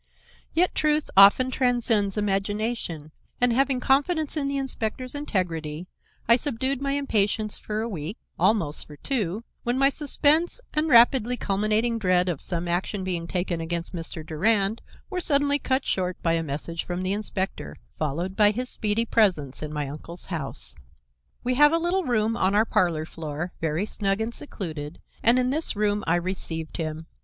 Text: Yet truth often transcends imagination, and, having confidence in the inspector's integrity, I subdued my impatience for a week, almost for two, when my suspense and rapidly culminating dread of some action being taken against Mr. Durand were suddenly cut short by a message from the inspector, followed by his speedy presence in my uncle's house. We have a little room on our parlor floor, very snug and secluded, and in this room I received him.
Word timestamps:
Yet 0.55 0.73
truth 0.73 1.11
often 1.15 1.51
transcends 1.51 2.17
imagination, 2.17 3.11
and, 3.39 3.53
having 3.53 3.79
confidence 3.79 4.35
in 4.35 4.47
the 4.47 4.57
inspector's 4.57 5.13
integrity, 5.13 5.85
I 6.27 6.37
subdued 6.37 6.81
my 6.81 6.93
impatience 6.93 7.59
for 7.59 7.81
a 7.81 7.87
week, 7.87 8.17
almost 8.39 8.87
for 8.87 8.95
two, 8.95 9.43
when 9.61 9.77
my 9.77 9.89
suspense 9.89 10.59
and 10.73 10.89
rapidly 10.89 11.37
culminating 11.37 11.99
dread 11.99 12.29
of 12.29 12.41
some 12.41 12.67
action 12.67 13.03
being 13.03 13.27
taken 13.27 13.61
against 13.61 13.93
Mr. 13.93 14.25
Durand 14.25 14.81
were 15.11 15.21
suddenly 15.21 15.59
cut 15.59 15.85
short 15.85 16.19
by 16.23 16.33
a 16.33 16.41
message 16.41 16.83
from 16.83 17.03
the 17.03 17.13
inspector, 17.13 17.75
followed 17.91 18.35
by 18.35 18.49
his 18.49 18.69
speedy 18.71 19.05
presence 19.05 19.61
in 19.61 19.71
my 19.71 19.87
uncle's 19.87 20.25
house. 20.33 20.73
We 21.43 21.53
have 21.53 21.71
a 21.73 21.77
little 21.77 22.05
room 22.05 22.35
on 22.35 22.55
our 22.55 22.65
parlor 22.65 23.05
floor, 23.05 23.53
very 23.61 23.85
snug 23.85 24.19
and 24.19 24.33
secluded, 24.33 24.99
and 25.21 25.37
in 25.37 25.51
this 25.51 25.75
room 25.75 26.03
I 26.07 26.15
received 26.15 26.77
him. 26.77 27.05